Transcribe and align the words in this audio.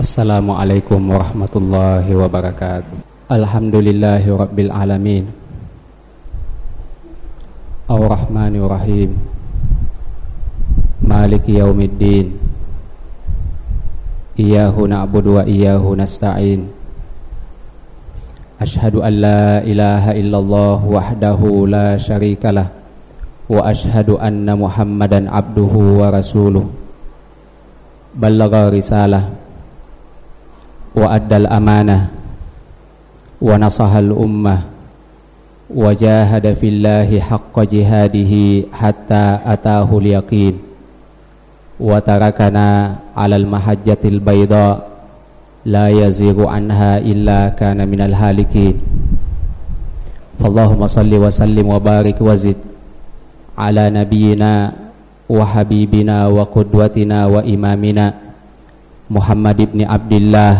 Assalamualaikum 0.00 1.12
warahmatullahi 1.12 2.08
wabarakatuh. 2.16 3.28
Alhamdulillahi 3.28 4.32
rabbil 4.32 4.72
alamin. 4.72 5.28
Ar-Rahmanir-Rahim 7.84 9.12
Maliki 11.04 11.60
yaumiddin. 11.60 12.32
Iyahu 14.40 14.88
na'budu 14.88 15.36
wa 15.36 15.44
iyahu 15.44 15.92
nasta'in. 15.92 16.64
Ashhadu 18.56 19.04
an 19.04 19.20
la 19.20 19.60
ilaha 19.60 20.16
illallah 20.16 20.80
wahdahu 20.80 21.68
la 21.68 22.00
Wa 23.52 23.68
anna 24.16 24.56
muhammadan 24.56 25.28
abduhu 25.28 26.00
wa 26.00 26.08
rasuluh. 26.08 26.64
Ballaga 28.16 28.72
risalah 28.72 29.39
وأدى 30.95 31.37
الأمانة 31.37 32.07
ونصح 33.41 33.91
الأمة 33.95 34.57
وجاهد 35.75 36.53
في 36.53 36.67
الله 36.69 37.09
حق 37.19 37.55
جهاده 37.59 38.33
حتى 38.73 39.23
أتاه 39.45 39.89
اليقين 39.97 40.55
وتركنا 41.79 42.95
على 43.17 43.35
المحجة 43.35 43.97
البيضاء 44.05 44.75
لا 45.65 45.89
يزيغ 45.89 46.47
عنها 46.47 46.97
إلا 46.97 47.49
كان 47.49 47.87
من 47.87 48.01
الهالكين 48.01 48.73
فاللهم 50.39 50.87
صل 50.87 51.13
وسلم 51.13 51.65
وبارك 51.69 52.21
وزد 52.21 52.55
على 53.57 53.89
نبينا 53.89 54.53
وحبيبنا 55.29 56.17
وقدوتنا 56.27 57.25
وإمامنا 57.25 58.05
محمد 59.09 59.59
بن 59.73 59.79
عبد 59.85 60.13
الله 60.13 60.53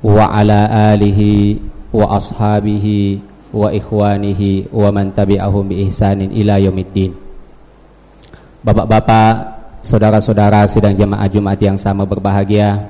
wa 0.00 0.32
ala 0.32 0.92
alihi 0.92 1.60
wa 1.92 2.16
ashabihi 2.16 3.20
wa 3.52 3.68
ikhwanihi 3.68 4.72
wa 4.72 4.88
man 4.88 5.12
tabi'ahum 5.12 5.68
bi 5.68 5.84
ihsanin 5.84 6.32
ila 6.32 6.56
yaumiddin. 6.56 7.12
Bapak-bapak, 8.60 9.32
saudara-saudara 9.84 10.64
sidang 10.68 10.96
jemaah 10.96 11.28
Jumat 11.28 11.60
yang 11.60 11.76
sama 11.76 12.04
berbahagia. 12.08 12.80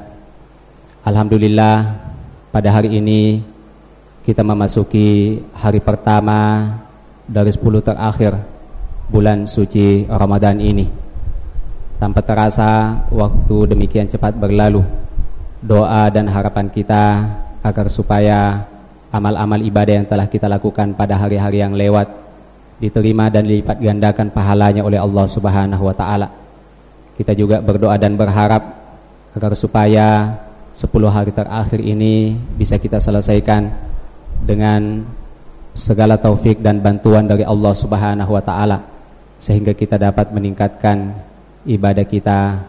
Alhamdulillah 1.02 1.96
pada 2.52 2.68
hari 2.70 2.98
ini 2.98 3.40
kita 4.26 4.44
memasuki 4.44 5.40
hari 5.56 5.80
pertama 5.80 6.70
dari 7.24 7.50
10 7.50 7.80
terakhir 7.80 8.36
bulan 9.10 9.48
suci 9.48 10.06
Ramadan 10.06 10.60
ini. 10.60 10.86
Tanpa 11.98 12.22
terasa 12.22 13.00
waktu 13.10 13.74
demikian 13.74 14.08
cepat 14.08 14.36
berlalu 14.36 14.84
doa 15.60 16.08
dan 16.08 16.24
harapan 16.28 16.72
kita 16.72 17.28
agar 17.60 17.86
supaya 17.92 18.64
amal-amal 19.12 19.60
ibadah 19.60 20.00
yang 20.00 20.08
telah 20.08 20.24
kita 20.24 20.48
lakukan 20.48 20.96
pada 20.96 21.20
hari-hari 21.20 21.60
yang 21.60 21.76
lewat 21.76 22.08
diterima 22.80 23.28
dan 23.28 23.44
dilipat 23.44 23.76
gandakan 23.76 24.32
pahalanya 24.32 24.80
oleh 24.80 24.96
Allah 24.96 25.28
Subhanahu 25.28 25.84
wa 25.84 25.92
taala. 25.92 26.32
Kita 27.20 27.36
juga 27.36 27.60
berdoa 27.60 28.00
dan 28.00 28.16
berharap 28.16 28.64
agar 29.36 29.52
supaya 29.52 30.40
10 30.72 30.88
hari 31.12 31.32
terakhir 31.36 31.80
ini 31.84 32.32
bisa 32.56 32.80
kita 32.80 32.96
selesaikan 32.96 33.68
dengan 34.40 35.04
segala 35.76 36.16
taufik 36.16 36.64
dan 36.64 36.80
bantuan 36.80 37.28
dari 37.28 37.44
Allah 37.44 37.76
Subhanahu 37.76 38.32
wa 38.32 38.40
taala 38.40 38.80
sehingga 39.36 39.76
kita 39.76 40.00
dapat 40.00 40.32
meningkatkan 40.32 41.12
ibadah 41.68 42.06
kita 42.08 42.64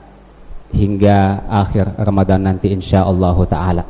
hingga 0.72 1.48
akhir 1.48 2.00
Ramadan 2.00 2.42
nanti 2.48 2.72
insyaallah 2.72 3.38
taala. 3.48 3.84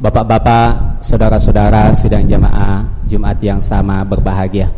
Bapak-bapak, 0.00 1.00
saudara-saudara 1.04 1.92
sidang 1.92 2.24
jamaah 2.24 3.04
Jumat 3.04 3.36
yang 3.44 3.60
sama 3.60 4.00
berbahagia. 4.00 4.72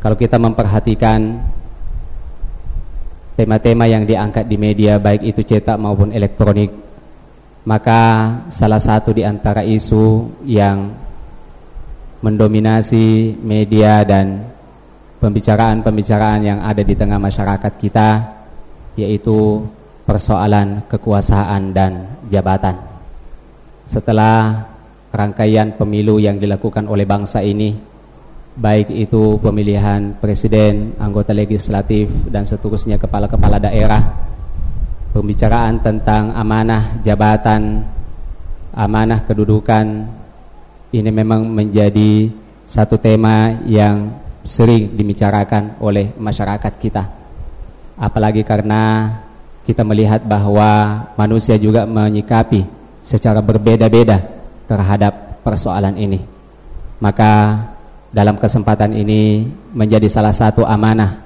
Kalau 0.00 0.16
kita 0.16 0.40
memperhatikan 0.40 1.44
tema-tema 3.36 3.84
yang 3.84 4.08
diangkat 4.08 4.48
di 4.48 4.56
media 4.56 4.96
baik 4.96 5.28
itu 5.28 5.44
cetak 5.44 5.76
maupun 5.76 6.08
elektronik, 6.16 6.72
maka 7.68 8.00
salah 8.48 8.80
satu 8.80 9.12
di 9.12 9.20
antara 9.20 9.60
isu 9.60 10.40
yang 10.48 10.88
mendominasi 12.24 13.36
media 13.44 14.04
dan 14.08 14.44
pembicaraan-pembicaraan 15.20 16.40
yang 16.40 16.58
ada 16.64 16.80
di 16.80 16.96
tengah 16.96 17.20
masyarakat 17.20 17.72
kita 17.76 18.08
yaitu 18.96 19.64
persoalan 20.10 20.90
kekuasaan 20.90 21.70
dan 21.70 22.18
jabatan. 22.26 22.74
Setelah 23.86 24.66
rangkaian 25.14 25.78
pemilu 25.78 26.18
yang 26.18 26.42
dilakukan 26.42 26.90
oleh 26.90 27.06
bangsa 27.06 27.46
ini, 27.46 27.78
baik 28.58 28.90
itu 28.90 29.38
pemilihan 29.38 30.18
presiden, 30.18 30.98
anggota 30.98 31.30
legislatif, 31.30 32.10
dan 32.26 32.42
seterusnya 32.42 32.98
kepala-kepala 32.98 33.62
daerah, 33.62 34.02
pembicaraan 35.14 35.78
tentang 35.78 36.34
amanah 36.34 36.98
jabatan, 37.06 37.86
amanah 38.74 39.22
kedudukan, 39.22 40.10
ini 40.90 41.10
memang 41.14 41.46
menjadi 41.46 42.26
satu 42.66 42.98
tema 42.98 43.62
yang 43.62 44.10
sering 44.42 44.90
dibicarakan 44.90 45.78
oleh 45.78 46.10
masyarakat 46.18 46.74
kita 46.82 47.20
apalagi 48.00 48.40
karena 48.40 49.12
kita 49.64 49.84
melihat 49.84 50.24
bahwa 50.24 51.02
manusia 51.16 51.56
juga 51.60 51.84
menyikapi 51.84 52.64
secara 53.00 53.40
berbeda-beda 53.44 54.20
terhadap 54.68 55.42
persoalan 55.44 55.96
ini. 55.96 56.20
Maka 57.00 57.64
dalam 58.12 58.36
kesempatan 58.36 58.92
ini 58.92 59.48
menjadi 59.72 60.08
salah 60.10 60.34
satu 60.34 60.66
amanah 60.66 61.22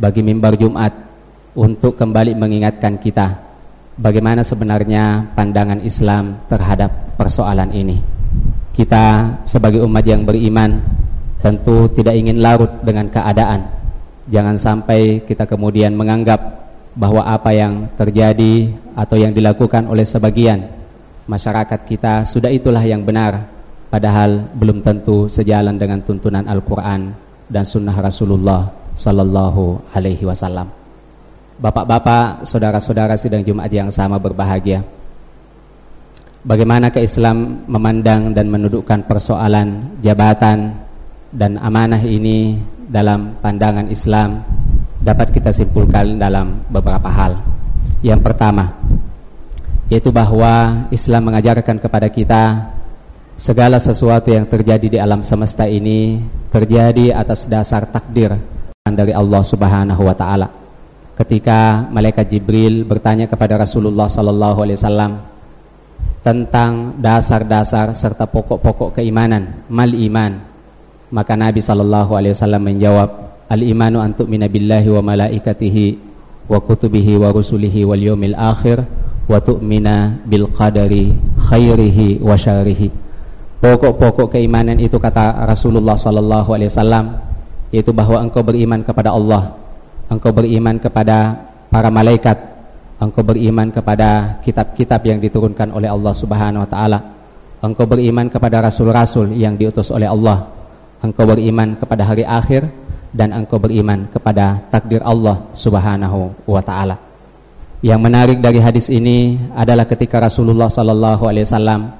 bagi 0.00 0.24
mimbar 0.24 0.56
Jumat 0.56 0.92
untuk 1.52 1.98
kembali 1.98 2.38
mengingatkan 2.38 2.96
kita 2.96 3.36
bagaimana 3.98 4.40
sebenarnya 4.40 5.34
pandangan 5.36 5.82
Islam 5.84 6.40
terhadap 6.48 7.18
persoalan 7.20 7.74
ini. 7.74 8.00
Kita 8.70 9.36
sebagai 9.44 9.82
umat 9.84 10.06
yang 10.06 10.24
beriman 10.24 10.80
tentu 11.42 11.90
tidak 11.92 12.16
ingin 12.16 12.40
larut 12.40 12.70
dengan 12.80 13.10
keadaan 13.12 13.80
Jangan 14.30 14.54
sampai 14.54 15.26
kita 15.26 15.42
kemudian 15.42 15.90
menganggap 15.98 16.59
bahwa 16.94 17.22
apa 17.22 17.54
yang 17.54 17.86
terjadi 17.94 18.74
atau 18.98 19.16
yang 19.16 19.30
dilakukan 19.30 19.86
oleh 19.86 20.02
sebagian 20.02 20.66
masyarakat 21.30 21.80
kita 21.86 22.26
sudah 22.26 22.50
itulah 22.50 22.82
yang 22.82 23.06
benar 23.06 23.46
padahal 23.86 24.50
belum 24.54 24.82
tentu 24.82 25.30
sejalan 25.30 25.78
dengan 25.78 26.02
tuntunan 26.02 26.42
Al-Qur'an 26.46 27.14
dan 27.46 27.62
sunnah 27.66 27.94
Rasulullah 27.94 28.70
sallallahu 28.98 29.94
alaihi 29.94 30.26
wasallam. 30.26 30.70
Bapak-bapak, 31.60 32.48
saudara-saudara 32.48 33.20
sidang 33.20 33.44
Jumat 33.44 33.68
yang 33.68 33.92
sama 33.92 34.16
berbahagia. 34.16 34.80
Bagaimana 36.40 36.88
ke 36.88 37.04
Islam 37.04 37.68
memandang 37.68 38.32
dan 38.32 38.48
mendudukkan 38.48 39.04
persoalan 39.04 40.00
jabatan 40.00 40.72
dan 41.28 41.60
amanah 41.60 42.00
ini 42.00 42.56
dalam 42.88 43.36
pandangan 43.44 43.92
Islam 43.92 44.40
dapat 45.10 45.34
kita 45.34 45.50
simpulkan 45.50 46.14
dalam 46.14 46.62
beberapa 46.70 47.10
hal. 47.10 47.42
Yang 48.00 48.20
pertama, 48.22 48.78
yaitu 49.90 50.14
bahwa 50.14 50.86
Islam 50.94 51.26
mengajarkan 51.34 51.82
kepada 51.82 52.06
kita 52.06 52.70
segala 53.34 53.82
sesuatu 53.82 54.30
yang 54.30 54.46
terjadi 54.46 54.86
di 54.86 54.98
alam 55.02 55.26
semesta 55.26 55.66
ini 55.66 56.22
terjadi 56.54 57.10
atas 57.10 57.50
dasar 57.50 57.90
takdir 57.90 58.38
dari 58.86 59.10
Allah 59.10 59.42
Subhanahu 59.42 60.02
wa 60.06 60.14
taala. 60.14 60.48
Ketika 61.18 61.84
malaikat 61.90 62.30
Jibril 62.32 62.86
bertanya 62.86 63.28
kepada 63.28 63.60
Rasulullah 63.60 64.08
sallallahu 64.08 64.58
alaihi 64.64 64.78
wasallam 64.78 65.12
tentang 66.24 66.96
dasar-dasar 66.96 67.92
serta 67.92 68.24
pokok-pokok 68.30 68.96
keimanan, 69.00 69.66
mal 69.68 69.90
iman, 69.90 70.40
maka 71.12 71.34
Nabi 71.36 71.60
sallallahu 71.60 72.12
alaihi 72.16 72.32
wasallam 72.32 72.62
menjawab, 72.62 73.10
"Al-imanu 73.50 73.98
an 73.98 74.14
tu'mina 74.14 74.46
billahi 74.46 74.86
wa 74.94 75.02
malaikatihi 75.02 75.98
wa 76.46 76.62
kutubihi 76.62 77.18
wa 77.18 77.34
rusulihi 77.34 77.82
wal 77.82 77.98
yawmil 77.98 78.38
akhir 78.38 78.86
wa 79.26 79.42
tu'mina 79.42 80.22
bil 80.22 80.46
qadari 80.54 81.10
khairihi 81.50 82.22
wa 82.22 82.38
syarrihi." 82.38 82.88
Pokok-pokok 83.60 84.38
keimanan 84.38 84.78
itu 84.78 84.96
kata 84.96 85.44
Rasulullah 85.44 85.98
sallallahu 85.98 86.54
alaihi 86.56 86.70
wasallam 86.72 87.18
yaitu 87.74 87.92
bahwa 87.92 88.22
engkau 88.22 88.40
beriman 88.40 88.80
kepada 88.80 89.12
Allah, 89.12 89.52
engkau 90.08 90.32
beriman 90.32 90.80
kepada 90.80 91.36
para 91.68 91.92
malaikat, 91.92 92.38
engkau 93.02 93.20
beriman 93.20 93.68
kepada 93.68 94.40
kitab-kitab 94.40 95.04
yang 95.04 95.18
diturunkan 95.20 95.74
oleh 95.76 95.92
Allah 95.92 96.14
Subhanahu 96.16 96.64
wa 96.64 96.70
taala, 96.70 96.98
engkau 97.60 97.84
beriman 97.84 98.32
kepada 98.32 98.64
rasul-rasul 98.64 99.36
yang 99.36 99.58
diutus 99.60 99.92
oleh 99.92 100.08
Allah 100.08 100.60
engkau 101.00 101.24
beriman 101.24 101.76
kepada 101.76 102.04
hari 102.04 102.24
akhir 102.24 102.68
dan 103.10 103.34
engkau 103.34 103.58
beriman 103.58 104.06
kepada 104.10 104.62
takdir 104.70 105.02
Allah 105.02 105.42
Subhanahu 105.54 106.30
wa 106.46 106.62
taala. 106.62 106.96
Yang 107.80 108.00
menarik 108.00 108.38
dari 108.44 108.60
hadis 108.60 108.92
ini 108.92 109.40
adalah 109.56 109.88
ketika 109.88 110.20
Rasulullah 110.20 110.68
sallallahu 110.68 111.24
alaihi 111.24 111.48
wasallam 111.48 111.90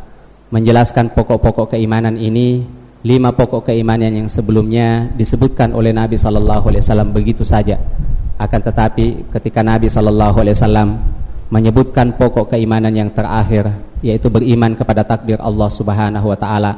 menjelaskan 0.52 1.16
pokok-pokok 1.16 1.72
keimanan 1.72 2.20
ini, 2.20 2.60
lima 3.00 3.32
pokok 3.32 3.72
keimanan 3.72 4.12
yang 4.12 4.28
sebelumnya 4.28 5.08
disebutkan 5.16 5.72
oleh 5.72 5.96
Nabi 5.96 6.20
sallallahu 6.20 6.68
alaihi 6.68 6.84
wasallam 6.84 7.10
begitu 7.16 7.48
saja. 7.48 7.80
Akan 8.36 8.60
tetapi 8.60 9.32
ketika 9.32 9.64
Nabi 9.64 9.88
sallallahu 9.88 10.36
alaihi 10.44 10.56
wasallam 10.56 10.88
menyebutkan 11.48 12.12
pokok 12.14 12.52
keimanan 12.52 12.92
yang 12.92 13.08
terakhir 13.10 13.72
yaitu 14.00 14.28
beriman 14.28 14.76
kepada 14.76 15.04
takdir 15.04 15.40
Allah 15.40 15.68
Subhanahu 15.68 16.28
wa 16.28 16.36
taala, 16.36 16.72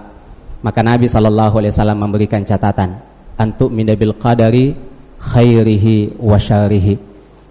maka 0.63 0.81
Nabi 0.83 1.11
sallallahu 1.11 1.59
alaihi 1.59 1.75
wasallam 1.75 1.99
memberikan 1.99 2.47
catatan, 2.47 3.03
antuk 3.43 3.75
minabil 3.75 4.15
qadari 4.15 4.79
khairihi 5.19 6.23
wa 6.23 6.39
syarihi 6.39 6.95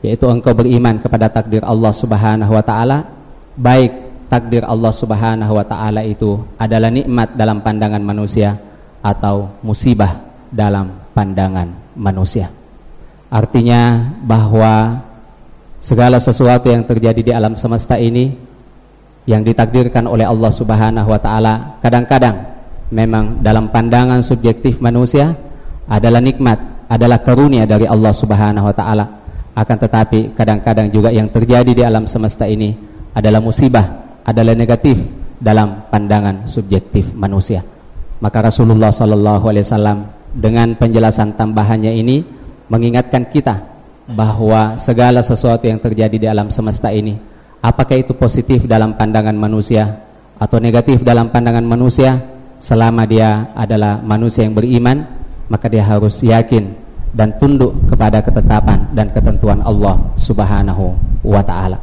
yaitu 0.02 0.26
engkau 0.26 0.56
beriman 0.56 0.98
kepada 0.98 1.30
takdir 1.30 1.62
Allah 1.62 1.94
Subhanahu 1.94 2.52
wa 2.52 2.64
taala. 2.66 3.06
Baik 3.54 3.92
takdir 4.32 4.66
Allah 4.66 4.90
Subhanahu 4.90 5.54
wa 5.54 5.66
taala 5.66 6.02
itu 6.02 6.42
adalah 6.58 6.90
nikmat 6.90 7.38
dalam 7.38 7.62
pandangan 7.62 8.02
manusia 8.02 8.58
atau 9.04 9.62
musibah 9.62 10.18
dalam 10.50 10.90
pandangan 11.14 11.70
manusia. 11.94 12.50
Artinya 13.30 14.12
bahwa 14.26 15.00
segala 15.78 16.18
sesuatu 16.18 16.68
yang 16.68 16.84
terjadi 16.84 17.22
di 17.22 17.32
alam 17.32 17.54
semesta 17.54 17.96
ini 17.96 18.34
yang 19.30 19.46
ditakdirkan 19.46 20.10
oleh 20.10 20.26
Allah 20.26 20.50
Subhanahu 20.50 21.14
wa 21.14 21.20
taala 21.22 21.78
kadang-kadang 21.78 22.42
memang 22.90 23.40
dalam 23.46 23.70
pandangan 23.70 24.26
subjektif 24.26 24.82
manusia 24.82 25.38
adalah 25.90 26.22
nikmat 26.22 26.86
adalah 26.92 27.24
karunia 27.24 27.64
dari 27.64 27.88
Allah 27.88 28.12
Subhanahu 28.12 28.68
wa 28.68 28.76
taala 28.76 29.06
akan 29.52 29.78
tetapi 29.78 30.20
kadang-kadang 30.36 30.88
juga 30.88 31.12
yang 31.12 31.28
terjadi 31.28 31.72
di 31.72 31.84
alam 31.84 32.08
semesta 32.08 32.48
ini 32.48 32.72
adalah 33.12 33.44
musibah, 33.44 34.20
adalah 34.24 34.56
negatif 34.56 34.96
dalam 35.36 35.92
pandangan 35.92 36.48
subjektif 36.48 37.12
manusia. 37.12 37.60
Maka 38.22 38.48
Rasulullah 38.48 38.94
sallallahu 38.94 39.46
alaihi 39.52 39.66
wasallam 39.68 40.00
dengan 40.32 40.72
penjelasan 40.80 41.36
tambahannya 41.36 41.92
ini 41.92 42.24
mengingatkan 42.72 43.28
kita 43.28 43.60
bahwa 44.08 44.80
segala 44.80 45.20
sesuatu 45.20 45.68
yang 45.68 45.84
terjadi 45.84 46.16
di 46.16 46.28
alam 46.30 46.48
semesta 46.48 46.88
ini 46.94 47.20
apakah 47.60 48.00
itu 48.00 48.16
positif 48.16 48.64
dalam 48.64 48.96
pandangan 48.96 49.36
manusia 49.36 50.00
atau 50.40 50.58
negatif 50.64 51.04
dalam 51.04 51.28
pandangan 51.28 51.66
manusia 51.66 52.18
selama 52.62 53.04
dia 53.04 53.52
adalah 53.52 54.00
manusia 54.00 54.48
yang 54.48 54.56
beriman 54.56 55.21
maka 55.52 55.68
dia 55.68 55.84
harus 55.84 56.24
yakin 56.24 56.72
dan 57.12 57.36
tunduk 57.36 57.76
kepada 57.92 58.24
ketetapan 58.24 58.88
dan 58.96 59.12
ketentuan 59.12 59.60
Allah 59.68 60.00
Subhanahu 60.16 60.96
wa 61.28 61.44
taala. 61.44 61.76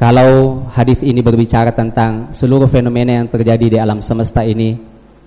Kalau 0.00 0.64
hadis 0.72 1.04
ini 1.04 1.20
berbicara 1.20 1.76
tentang 1.76 2.32
seluruh 2.32 2.64
fenomena 2.64 3.20
yang 3.20 3.28
terjadi 3.28 3.66
di 3.68 3.76
alam 3.76 4.00
semesta 4.00 4.40
ini, 4.40 4.72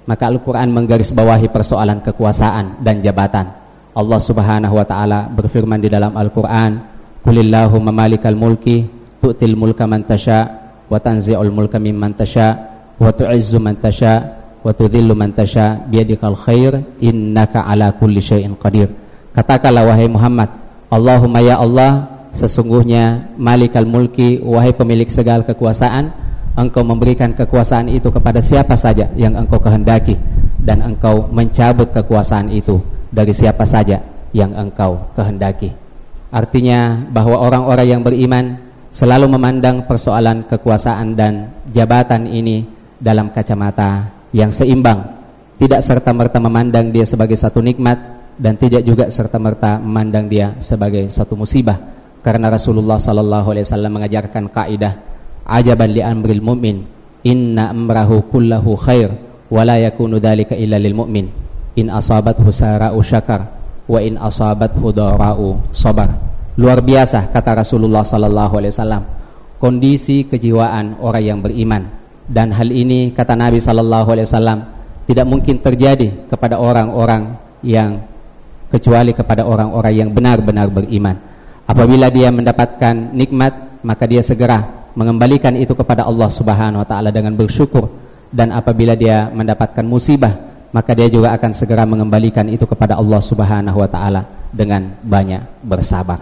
maka 0.09 0.25
Al-Qur'an 0.25 0.65
menggarisbawahi 0.73 1.45
persoalan 1.53 2.01
kekuasaan 2.01 2.81
dan 2.81 2.97
jabatan. 3.05 3.53
Allah 3.93 4.17
Subhanahu 4.17 4.73
wa 4.73 4.81
taala 4.81 5.29
berfirman 5.29 5.77
di 5.77 5.93
dalam 5.93 6.17
Al-Qur'an, 6.17 6.81
"Qulillahumma 7.21 7.93
malikal 7.93 8.33
mulki 8.33 8.89
tu'til 9.21 9.53
mulka 9.53 9.85
man 9.85 10.01
tasha 10.01 10.41
wa 10.89 10.97
tanzi'ul 10.97 11.53
mulka 11.53 11.77
mimman 11.77 12.17
tasha 12.17 12.57
wa 12.97 13.13
tu'izzu 13.13 13.61
man 13.61 13.77
tasha 13.77 14.42
wa 14.63 14.71
tudhillu 14.71 15.11
man 15.13 15.35
tasha 15.35 15.83
biyadikal 15.85 16.39
khair 16.39 16.81
innaka 17.03 17.61
ala 17.67 17.91
kulli 17.93 18.23
syai'in 18.23 18.55
qadir." 18.55 18.89
Katakanlah 19.35 19.91
wahai 19.91 20.07
Muhammad, 20.07 20.49
Allahumma 20.87 21.41
ya 21.41 21.57
Allah, 21.57 22.05
sesungguhnya 22.37 23.33
Malikal 23.37 23.85
Mulki, 23.85 24.41
wahai 24.41 24.73
pemilik 24.73 25.09
segala 25.09 25.41
kekuasaan, 25.41 26.13
engkau 26.53 26.85
memberikan 26.85 27.33
kekuasaan 27.33 27.89
itu 27.89 28.13
kepada 28.13 28.37
siapa 28.41 28.77
saja 28.77 29.09
yang 29.17 29.33
engkau 29.33 29.57
kehendaki 29.57 30.13
dan 30.61 30.85
engkau 30.85 31.25
mencabut 31.33 31.89
kekuasaan 31.89 32.53
itu 32.53 32.77
dari 33.09 33.33
siapa 33.33 33.65
saja 33.65 34.05
yang 34.37 34.53
engkau 34.53 35.01
kehendaki. 35.17 35.73
Artinya 36.33 37.01
bahwa 37.09 37.41
orang-orang 37.41 37.87
yang 37.89 38.01
beriman 38.01 38.57
selalu 38.93 39.33
memandang 39.33 39.89
persoalan 39.89 40.45
kekuasaan 40.45 41.17
dan 41.17 41.49
jabatan 41.73 42.29
ini 42.29 42.65
dalam 43.01 43.33
kacamata 43.33 44.12
yang 44.33 44.49
seimbang, 44.49 44.99
tidak 45.61 45.85
serta-merta 45.85 46.41
memandang 46.41 46.89
dia 46.89 47.05
sebagai 47.05 47.37
satu 47.37 47.61
nikmat 47.61 47.95
dan 48.35 48.57
tidak 48.57 48.81
juga 48.81 49.05
serta-merta 49.07 49.77
memandang 49.77 50.25
dia 50.25 50.57
sebagai 50.57 51.05
satu 51.07 51.37
musibah. 51.37 51.77
Karena 52.25 52.49
Rasulullah 52.49 52.97
sallallahu 52.97 53.53
alaihi 53.53 53.65
wasallam 53.67 53.91
mengajarkan 53.99 54.43
kaidah 54.49 54.93
ajaban 55.45 55.91
li 55.91 56.01
amril 56.01 56.41
mu'min 56.41 56.77
inna 57.23 57.69
amrahu 57.69 58.25
kullahu 58.31 58.79
khair 58.79 59.11
wa 59.51 59.61
la 59.61 59.77
yakunu 59.77 60.17
dzalika 60.17 60.57
illa 60.57 60.81
lil 60.81 60.97
mu'min. 60.97 61.27
In 61.77 61.93
asabathu 61.93 62.49
sara'u 62.49 62.97
syakar 63.05 63.49
wa 63.85 63.99
in 64.01 64.17
asabathu 64.17 64.89
dara'u 64.89 65.61
sabar. 65.69 66.09
Luar 66.57 66.81
biasa 66.81 67.29
kata 67.29 67.61
Rasulullah 67.65 68.05
sallallahu 68.05 68.61
alaihi 68.61 68.73
wasallam 68.73 69.03
kondisi 69.57 70.25
kejiwaan 70.25 71.01
orang 71.01 71.23
yang 71.23 71.39
beriman 71.41 72.02
dan 72.27 72.55
hal 72.55 72.71
ini 72.71 73.11
kata 73.11 73.35
Nabi 73.35 73.59
sallallahu 73.59 74.09
alaihi 74.15 74.27
wasallam 74.27 74.59
tidak 75.03 75.25
mungkin 75.27 75.59
terjadi 75.59 76.31
kepada 76.31 76.55
orang-orang 76.55 77.35
yang 77.63 77.99
kecuali 78.71 79.11
kepada 79.11 79.45
orang-orang 79.45 79.93
yang 79.93 80.09
benar-benar 80.09 80.71
beriman. 80.71 81.19
Apabila 81.63 82.09
dia 82.09 82.33
mendapatkan 82.33 83.13
nikmat, 83.13 83.83
maka 83.85 84.03
dia 84.09 84.23
segera 84.23 84.89
mengembalikan 84.97 85.53
itu 85.55 85.75
kepada 85.77 86.07
Allah 86.07 86.29
Subhanahu 86.31 86.81
wa 86.81 86.87
taala 86.87 87.09
dengan 87.11 87.35
bersyukur 87.37 87.87
dan 88.33 88.49
apabila 88.49 88.97
dia 88.97 89.29
mendapatkan 89.29 89.85
musibah, 89.85 90.33
maka 90.73 90.97
dia 90.97 91.05
juga 91.05 91.37
akan 91.37 91.51
segera 91.53 91.85
mengembalikan 91.85 92.49
itu 92.49 92.65
kepada 92.65 92.97
Allah 92.97 93.21
Subhanahu 93.21 93.77
wa 93.77 93.89
taala 93.89 94.25
dengan 94.49 94.89
banyak 95.05 95.61
bersabar. 95.61 96.17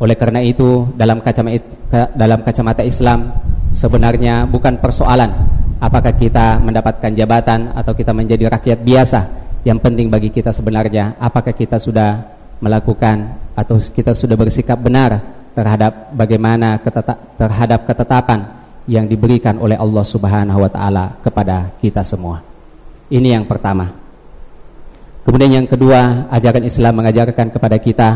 Oleh 0.00 0.16
karena 0.16 0.40
itu, 0.40 0.88
dalam 0.96 1.20
kacamata 1.20 2.10
dalam 2.16 2.40
kacamata 2.42 2.82
Islam 2.82 3.30
sebenarnya 3.74 4.46
bukan 4.46 4.78
persoalan 4.78 5.34
apakah 5.82 6.14
kita 6.14 6.62
mendapatkan 6.62 7.10
jabatan 7.10 7.74
atau 7.74 7.92
kita 7.92 8.14
menjadi 8.14 8.46
rakyat 8.54 8.78
biasa 8.86 9.20
yang 9.66 9.82
penting 9.82 10.06
bagi 10.06 10.30
kita 10.30 10.54
sebenarnya 10.54 11.18
apakah 11.18 11.50
kita 11.50 11.82
sudah 11.82 12.22
melakukan 12.62 13.34
atau 13.58 13.76
kita 13.82 14.14
sudah 14.14 14.38
bersikap 14.38 14.78
benar 14.78 15.18
terhadap 15.52 16.14
bagaimana 16.14 16.78
keteta 16.78 17.18
terhadap 17.34 17.84
ketetapan 17.84 18.40
yang 18.86 19.08
diberikan 19.08 19.56
oleh 19.58 19.74
Allah 19.74 20.04
Subhanahu 20.04 20.60
wa 20.60 20.70
taala 20.70 21.16
kepada 21.24 21.72
kita 21.80 22.04
semua. 22.04 22.44
Ini 23.08 23.36
yang 23.40 23.44
pertama. 23.48 23.92
Kemudian 25.24 25.64
yang 25.64 25.68
kedua, 25.68 26.28
ajaran 26.28 26.68
Islam 26.68 27.00
mengajarkan 27.00 27.48
kepada 27.48 27.80
kita 27.80 28.10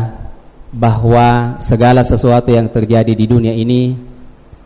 bahwa 0.69 1.57
segala 1.57 2.05
sesuatu 2.05 2.53
yang 2.53 2.69
terjadi 2.69 3.17
di 3.17 3.25
dunia 3.25 3.49
ini 3.49 3.97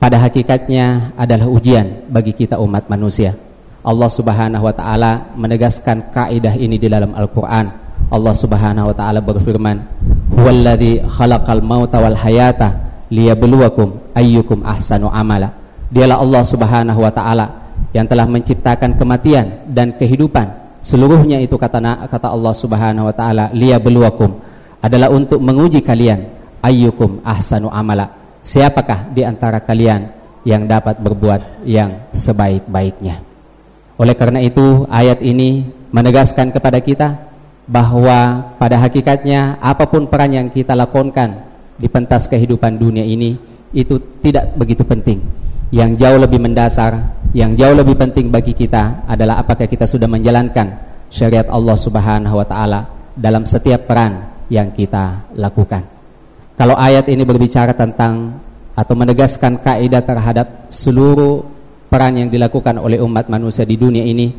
pada 0.04 0.20
hakikatnya 0.20 1.16
adalah 1.16 1.48
ujian 1.48 2.12
bagi 2.12 2.36
kita 2.36 2.60
umat 2.60 2.92
manusia. 2.92 3.40
Allah 3.88 4.12
Subhanahu 4.12 4.68
wa 4.68 4.76
taala 4.76 5.32
menegaskan 5.40 6.12
kaidah 6.12 6.60
ini 6.60 6.76
di 6.76 6.92
dalam 6.92 7.16
Al-Qur'an. 7.16 7.72
Allah 8.12 8.36
Subhanahu 8.36 8.92
wa 8.92 8.96
taala 9.00 9.24
berfirman, 9.24 9.80
"Huwallazi 10.36 11.08
khalaqal 11.08 11.64
mauta 11.64 12.04
wal 12.04 12.20
hayata 12.20 13.00
liyabluwakum 13.16 14.12
ayyukum 14.12 14.68
ahsanu 14.68 15.08
amala." 15.08 15.56
Dialah 15.88 16.20
Allah 16.20 16.44
Subhanahu 16.52 17.00
wa 17.00 17.12
taala 17.16 17.46
yang 17.96 18.04
telah 18.04 18.28
menciptakan 18.28 19.00
kematian 19.00 19.72
dan 19.72 19.96
kehidupan. 19.96 20.52
Seluruhnya 20.84 21.40
itu 21.40 21.56
kata 21.56 21.80
kata 22.12 22.28
Allah 22.28 22.52
Subhanahu 22.52 23.08
wa 23.08 23.16
taala, 23.16 23.56
liyabluwakum 23.56 24.36
adalah 24.84 25.08
untuk 25.16 25.40
menguji 25.40 25.80
kalian 25.80 26.28
ayyukum 26.60 27.24
ahsanu 27.24 27.72
amala. 27.72 28.23
Siapakah 28.44 29.16
di 29.16 29.24
antara 29.24 29.64
kalian 29.64 30.12
yang 30.44 30.68
dapat 30.68 31.00
berbuat 31.00 31.64
yang 31.64 32.12
sebaik-baiknya? 32.12 33.24
Oleh 33.96 34.16
karena 34.20 34.44
itu 34.44 34.84
ayat 34.92 35.24
ini 35.24 35.64
menegaskan 35.96 36.52
kepada 36.52 36.84
kita 36.84 37.16
bahwa 37.64 38.52
pada 38.60 38.76
hakikatnya 38.84 39.64
apa 39.64 39.88
pun 39.88 40.12
peran 40.12 40.36
yang 40.36 40.48
kita 40.52 40.76
lakonkan 40.76 41.40
di 41.80 41.88
pentas 41.88 42.28
kehidupan 42.28 42.76
dunia 42.76 43.08
ini 43.08 43.40
itu 43.72 43.96
tidak 44.20 44.52
begitu 44.60 44.84
penting. 44.84 45.24
Yang 45.72 46.04
jauh 46.04 46.20
lebih 46.20 46.44
mendasar, 46.44 47.00
yang 47.32 47.56
jauh 47.56 47.74
lebih 47.74 47.96
penting 47.96 48.28
bagi 48.28 48.52
kita 48.52 49.08
adalah 49.08 49.40
apakah 49.40 49.72
kita 49.72 49.88
sudah 49.88 50.06
menjalankan 50.06 50.68
syariat 51.08 51.48
Allah 51.48 51.80
Subhanahu 51.80 52.44
wa 52.44 52.46
taala 52.46 52.92
dalam 53.16 53.48
setiap 53.48 53.88
peran 53.88 54.36
yang 54.52 54.76
kita 54.76 55.32
lakukan. 55.40 55.93
Kalau 56.54 56.78
ayat 56.78 57.10
ini 57.10 57.26
berbicara 57.26 57.74
tentang 57.74 58.38
atau 58.74 58.94
menegaskan 58.94 59.62
kaidah 59.62 60.06
terhadap 60.06 60.70
seluruh 60.70 61.46
peran 61.90 62.18
yang 62.18 62.30
dilakukan 62.30 62.78
oleh 62.78 63.02
umat 63.02 63.30
manusia 63.30 63.66
di 63.66 63.78
dunia 63.78 64.06
ini, 64.06 64.34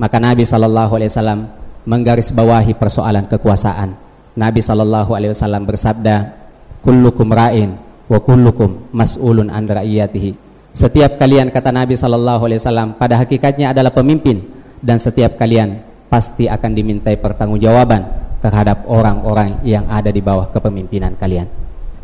maka 0.00 0.16
Nabi 0.16 0.44
sallallahu 0.44 0.96
alaihi 0.96 1.12
wasallam 1.12 1.40
menggarisbawahi 1.84 2.72
persoalan 2.76 3.28
kekuasaan. 3.28 3.92
Nabi 4.36 4.60
sallallahu 4.64 5.12
alaihi 5.12 5.32
wasallam 5.36 5.68
bersabda, 5.68 6.32
"Kullukum 6.80 7.28
ra'in 7.28 7.76
wa 8.10 8.18
kullukum 8.18 8.90
mas'ulun 8.90 9.48
an 9.54 9.70
ra'iyatihi. 9.70 10.34
Setiap 10.74 11.14
kalian 11.18 11.54
kata 11.54 11.70
Nabi 11.70 11.94
sallallahu 11.94 12.50
alaihi 12.50 12.58
wasallam 12.58 12.98
pada 12.98 13.14
hakikatnya 13.22 13.70
adalah 13.70 13.94
pemimpin 13.94 14.42
dan 14.82 14.98
setiap 14.98 15.38
kalian 15.38 15.78
pasti 16.10 16.50
akan 16.50 16.70
dimintai 16.74 17.14
pertanggungjawaban 17.22 18.19
terhadap 18.40 18.88
orang-orang 18.88 19.60
yang 19.62 19.84
ada 19.86 20.08
di 20.08 20.24
bawah 20.24 20.48
kepemimpinan 20.48 21.14
kalian. 21.16 21.46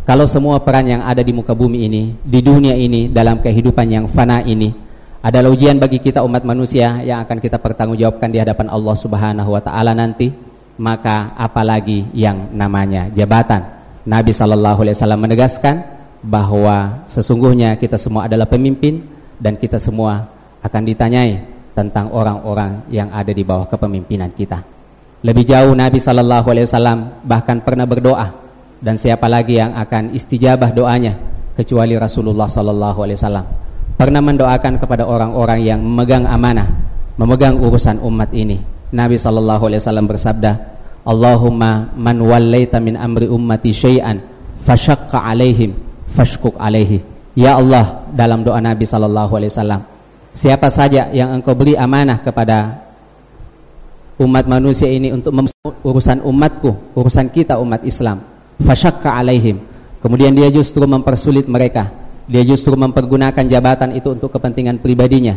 Kalau 0.07 0.29
semua 0.31 0.63
peran 0.63 0.87
yang 0.87 1.03
ada 1.03 1.19
di 1.19 1.35
muka 1.35 1.51
bumi 1.51 1.91
ini, 1.91 2.15
di 2.23 2.39
dunia 2.39 2.79
ini, 2.79 3.11
dalam 3.11 3.43
kehidupan 3.43 3.91
yang 3.91 4.07
fana 4.07 4.39
ini, 4.47 4.71
adalah 5.19 5.51
ujian 5.51 5.83
bagi 5.83 5.99
kita 5.99 6.23
umat 6.23 6.47
manusia 6.47 7.03
yang 7.03 7.19
akan 7.27 7.43
kita 7.43 7.59
pertanggungjawabkan 7.59 8.31
di 8.31 8.39
hadapan 8.39 8.71
Allah 8.71 8.95
Subhanahu 8.95 9.51
wa 9.51 9.59
taala 9.59 9.91
nanti, 9.99 10.31
maka 10.79 11.35
apalagi 11.35 12.07
yang 12.15 12.55
namanya 12.55 13.11
jabatan. 13.11 13.67
Nabi 14.07 14.31
sallallahu 14.31 14.87
alaihi 14.87 14.95
wasallam 14.95 15.21
menegaskan 15.27 15.77
bahwa 16.23 17.03
sesungguhnya 17.11 17.75
kita 17.75 17.99
semua 17.99 18.31
adalah 18.31 18.47
pemimpin 18.47 19.03
dan 19.43 19.59
kita 19.59 19.83
semua 19.83 20.31
akan 20.63 20.83
ditanyai 20.87 21.43
tentang 21.75 22.15
orang-orang 22.15 22.87
yang 22.95 23.11
ada 23.11 23.35
di 23.35 23.43
bawah 23.43 23.67
kepemimpinan 23.67 24.31
kita. 24.31 24.76
Lebih 25.25 25.45
jauh 25.49 25.73
Nabi 25.73 25.97
wasallam 26.69 26.99
bahkan 27.25 27.61
pernah 27.63 27.89
berdoa. 27.89 28.45
Dan 28.77 29.01
siapa 29.01 29.25
lagi 29.25 29.57
yang 29.57 29.73
akan 29.73 30.13
istijabah 30.13 30.69
doanya 30.75 31.17
kecuali 31.57 31.97
Rasulullah 31.97 32.49
sallallahu 32.49 32.99
alaihi 33.01 33.17
wasallam? 33.17 33.47
Pernah 33.97 34.21
mendoakan 34.21 34.77
kepada 34.77 35.09
orang-orang 35.09 35.65
yang 35.65 35.81
memegang 35.81 36.29
amanah 36.29 36.69
memegang 37.17 37.57
urusan 37.61 38.01
umat 38.05 38.31
ini. 38.37 38.61
Nabi 38.93 39.19
wasallam 39.83 40.07
bersabda 40.07 40.53
Allahumma 41.03 41.91
man 41.97 42.17
wallaita 42.23 42.79
min 42.79 42.95
amri 42.95 43.27
ummati 43.27 43.75
syai'an 43.75 44.23
fashaqqa 44.63 45.27
alaihim 45.27 45.75
fashkuk 46.13 46.55
alaihi. 46.61 47.03
Ya 47.37 47.59
Allah 47.59 48.07
dalam 48.13 48.45
doa 48.45 48.61
Nabi 48.63 48.87
wasallam 48.87 49.83
siapa 50.33 50.69
saja 50.69 51.09
yang 51.11 51.35
engkau 51.37 51.57
beri 51.57 51.75
amanah 51.75 52.21
kepada 52.21 52.86
umat 54.17 54.49
manusia 54.49 54.89
ini 54.89 55.13
untuk 55.13 55.33
urusan 55.85 56.25
umatku 56.25 56.97
urusan 56.97 57.29
kita 57.29 57.61
umat 57.61 57.85
Islam 57.85 58.37
fasyakka 58.61 59.13
alaihim. 59.13 59.61
Kemudian 60.01 60.33
dia 60.33 60.49
justru 60.53 60.85
mempersulit 60.87 61.45
mereka. 61.51 61.91
Dia 62.27 62.43
justru 62.43 62.75
mempergunakan 62.75 63.45
jabatan 63.47 63.95
itu 63.95 64.15
untuk 64.15 64.35
kepentingan 64.35 64.83
pribadinya. 64.83 65.35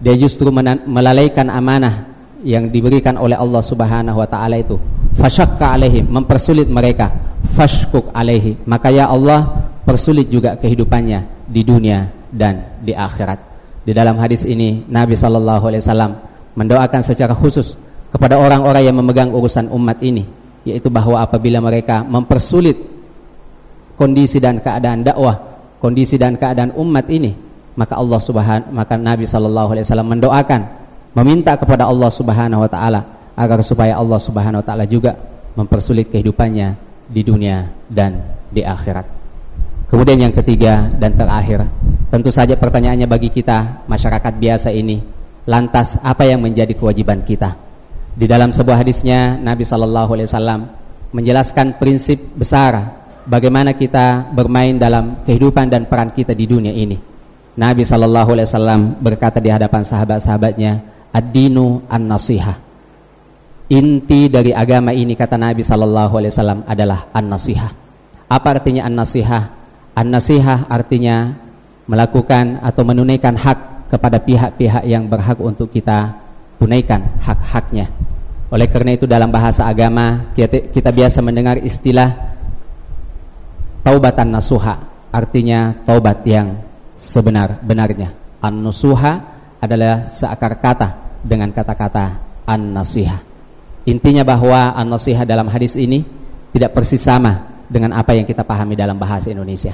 Dia 0.00 0.16
justru 0.16 0.48
melalaikan 0.88 1.52
amanah 1.52 2.08
yang 2.40 2.72
diberikan 2.72 3.20
oleh 3.20 3.36
Allah 3.36 3.60
Subhanahu 3.60 4.16
wa 4.16 4.28
taala 4.28 4.56
itu. 4.56 4.80
Fasyakka 5.20 5.76
alaihim, 5.76 6.08
mempersulit 6.08 6.68
mereka. 6.68 7.12
Fashkuk 7.52 8.08
alaihi. 8.16 8.56
Maka 8.64 8.88
ya 8.88 9.10
Allah, 9.10 9.68
persulit 9.84 10.32
juga 10.32 10.56
kehidupannya 10.56 11.44
di 11.44 11.60
dunia 11.60 12.08
dan 12.32 12.80
di 12.80 12.96
akhirat. 12.96 13.38
Di 13.84 13.92
dalam 13.92 14.16
hadis 14.16 14.44
ini 14.48 14.84
Nabi 14.88 15.16
sallallahu 15.16 15.64
alaihi 15.68 15.82
wasallam 15.82 16.12
mendoakan 16.56 17.00
secara 17.00 17.32
khusus 17.32 17.76
kepada 18.10 18.36
orang-orang 18.36 18.82
yang 18.84 18.96
memegang 18.98 19.30
urusan 19.30 19.70
umat 19.70 20.02
ini 20.02 20.26
yaitu 20.66 20.92
bahwa 20.92 21.24
apabila 21.24 21.62
mereka 21.62 22.04
mempersulit 22.04 22.76
kondisi 23.96 24.40
dan 24.40 24.60
keadaan 24.60 25.04
dakwah, 25.04 25.36
kondisi 25.80 26.20
dan 26.20 26.36
keadaan 26.36 26.76
umat 26.76 27.08
ini, 27.08 27.32
maka 27.76 27.96
Allah 27.96 28.20
Subhanahu 28.20 28.72
maka 28.72 28.96
Nabi 29.00 29.24
sallallahu 29.24 29.76
alaihi 29.76 29.84
wasallam 29.88 30.08
mendoakan, 30.12 30.60
meminta 31.16 31.56
kepada 31.56 31.88
Allah 31.88 32.10
Subhanahu 32.12 32.60
wa 32.60 32.70
taala 32.70 33.00
agar 33.36 33.64
supaya 33.64 33.96
Allah 33.96 34.20
Subhanahu 34.20 34.60
wa 34.60 34.66
taala 34.66 34.84
juga 34.84 35.16
mempersulit 35.56 36.12
kehidupannya 36.12 36.76
di 37.08 37.22
dunia 37.24 37.64
dan 37.88 38.20
di 38.52 38.60
akhirat. 38.60 39.06
Kemudian 39.88 40.28
yang 40.28 40.34
ketiga 40.36 40.86
dan 41.00 41.16
terakhir, 41.16 41.66
tentu 42.12 42.30
saja 42.30 42.54
pertanyaannya 42.54 43.10
bagi 43.10 43.32
kita 43.32 43.88
masyarakat 43.90 44.32
biasa 44.38 44.68
ini, 44.70 45.02
lantas 45.48 45.98
apa 45.98 46.28
yang 46.28 46.38
menjadi 46.38 46.76
kewajiban 46.78 47.26
kita? 47.26 47.69
Di 48.10 48.26
dalam 48.26 48.50
sebuah 48.50 48.82
hadisnya 48.82 49.38
Nabi 49.38 49.62
Shallallahu 49.62 50.10
Alaihi 50.18 50.28
Wasallam 50.28 50.60
menjelaskan 51.14 51.78
prinsip 51.78 52.18
besar 52.34 53.02
bagaimana 53.26 53.74
kita 53.78 54.30
bermain 54.34 54.74
dalam 54.74 55.22
kehidupan 55.22 55.70
dan 55.70 55.86
peran 55.86 56.10
kita 56.10 56.34
di 56.34 56.46
dunia 56.46 56.74
ini. 56.74 56.98
Nabi 57.54 57.86
Shallallahu 57.86 58.34
Alaihi 58.34 58.48
Wasallam 58.50 58.80
berkata 58.98 59.38
di 59.38 59.50
hadapan 59.50 59.86
sahabat-sahabatnya, 59.86 60.72
ad-dinu 61.14 61.86
an-nasihah. 61.86 62.58
Inti 63.70 64.26
dari 64.26 64.50
agama 64.50 64.90
ini 64.90 65.14
kata 65.14 65.38
Nabi 65.38 65.62
Shallallahu 65.62 66.14
Alaihi 66.18 66.32
Wasallam 66.34 66.60
adalah 66.66 67.10
an-nasihah. 67.14 67.70
Apa 68.26 68.58
artinya 68.58 68.90
an-nasihah? 68.90 69.44
An-nasihah 69.94 70.66
artinya 70.66 71.34
melakukan 71.86 72.62
atau 72.62 72.82
menunaikan 72.86 73.34
hak 73.34 73.90
kepada 73.90 74.22
pihak-pihak 74.22 74.86
yang 74.86 75.10
berhak 75.10 75.38
untuk 75.42 75.70
kita 75.74 76.29
tunaikan 76.60 77.16
hak-haknya. 77.24 77.88
Oleh 78.52 78.68
karena 78.68 78.92
itu 78.92 79.08
dalam 79.08 79.32
bahasa 79.32 79.64
agama 79.64 80.30
kita, 80.36 80.68
kita 80.68 80.90
biasa 80.92 81.24
mendengar 81.24 81.56
istilah 81.56 82.36
taubatan 83.80 84.28
nasuha, 84.28 85.08
artinya 85.08 85.72
taubat 85.88 86.20
yang 86.28 86.60
sebenar-benarnya. 87.00 88.12
An-nusuha 88.44 89.12
adalah 89.60 90.04
seakar 90.04 90.60
kata 90.60 90.88
dengan 91.24 91.48
kata-kata 91.48 92.20
an-nasiha. 92.44 93.18
Intinya 93.88 94.26
bahwa 94.26 94.76
an-nasiha 94.76 95.24
dalam 95.24 95.48
hadis 95.48 95.80
ini 95.80 96.04
tidak 96.52 96.76
persis 96.76 97.00
sama 97.00 97.64
dengan 97.70 97.96
apa 97.96 98.12
yang 98.12 98.28
kita 98.28 98.44
pahami 98.44 98.76
dalam 98.76 99.00
bahasa 99.00 99.32
Indonesia. 99.32 99.72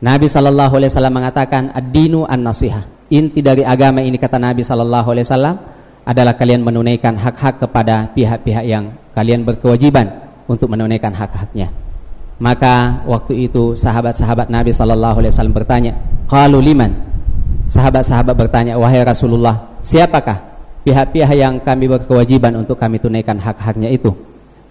Nabi 0.00 0.26
sallallahu 0.26 0.80
alaihi 0.80 0.90
wasallam 0.90 1.14
mengatakan 1.14 1.62
ad-dinu 1.76 2.24
an-nasiha. 2.24 3.12
Inti 3.12 3.44
dari 3.44 3.66
agama 3.66 4.00
ini 4.00 4.16
kata 4.16 4.40
Nabi 4.40 4.64
sallallahu 4.64 5.08
alaihi 5.12 5.26
wasallam 5.28 5.56
adalah 6.04 6.34
kalian 6.34 6.64
menunaikan 6.64 7.16
hak-hak 7.16 7.60
kepada 7.60 8.08
pihak-pihak 8.16 8.64
yang 8.64 8.94
kalian 9.12 9.44
berkewajiban 9.44 10.08
untuk 10.48 10.72
menunaikan 10.72 11.12
hak-haknya. 11.12 11.70
Maka 12.40 13.04
waktu 13.04 13.52
itu 13.52 13.76
sahabat-sahabat 13.76 14.48
Nabi 14.48 14.72
sallallahu 14.72 15.20
alaihi 15.20 15.32
wasallam 15.36 15.52
bertanya, 15.52 15.92
"Qalu 16.24 16.58
liman?" 16.72 16.92
Sahabat-sahabat 17.68 18.32
bertanya, 18.32 18.80
"Wahai 18.80 19.04
Rasulullah, 19.04 19.76
siapakah 19.84 20.40
pihak-pihak 20.82 21.36
yang 21.36 21.60
kami 21.60 21.86
berkewajiban 21.86 22.56
untuk 22.56 22.80
kami 22.80 22.96
tunaikan 22.96 23.36
hak-haknya 23.36 23.92
itu?" 23.92 24.16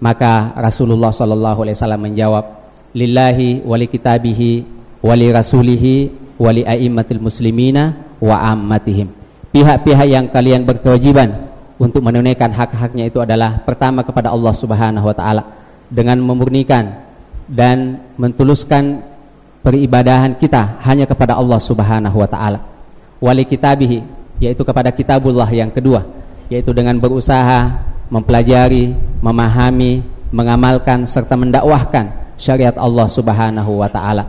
Maka 0.02 0.58
Rasulullah 0.58 1.14
sallallahu 1.14 1.62
alaihi 1.62 1.78
wasallam 1.78 2.02
menjawab, 2.10 2.46
"Lillahi 2.98 3.62
wali 3.62 3.86
kitabihi 3.86 4.52
wali 5.06 5.28
rasulihi 5.30 5.94
wali 6.42 6.66
aimmatil 6.66 7.22
muslimina 7.22 8.18
wa 8.18 8.50
ammatihim." 8.50 9.19
Pihak-pihak 9.50 10.08
yang 10.10 10.26
kalian 10.30 10.66
berkewajiban 10.66 11.50
untuk 11.80 12.04
menunaikan 12.04 12.52
hak-haknya 12.52 13.08
itu 13.08 13.24
adalah 13.24 13.64
pertama 13.64 14.04
kepada 14.04 14.30
Allah 14.30 14.54
Subhanahu 14.54 15.06
wa 15.06 15.16
taala 15.16 15.44
dengan 15.88 16.20
memurnikan 16.22 17.08
dan 17.50 17.98
mentuluskan 18.20 19.02
peribadahan 19.64 20.38
kita 20.38 20.78
hanya 20.86 21.10
kepada 21.10 21.40
Allah 21.40 21.58
Subhanahu 21.58 22.18
wa 22.20 22.30
taala. 22.30 22.60
Wali 23.20 23.48
kitabihi 23.48 24.04
yaitu 24.44 24.62
kepada 24.64 24.92
kitabullah 24.92 25.48
yang 25.50 25.72
kedua 25.72 26.04
yaitu 26.52 26.72
dengan 26.72 26.96
berusaha 27.00 27.80
mempelajari, 28.10 28.94
memahami, 29.22 30.02
mengamalkan 30.34 31.06
serta 31.06 31.38
mendakwahkan 31.38 32.36
syariat 32.38 32.76
Allah 32.78 33.08
Subhanahu 33.10 33.82
wa 33.82 33.90
taala. 33.90 34.26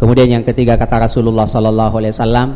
Kemudian 0.00 0.40
yang 0.40 0.44
ketiga 0.46 0.74
kata 0.74 1.06
Rasulullah 1.06 1.46
sallallahu 1.46 1.94
alaihi 2.02 2.14
wasallam 2.14 2.48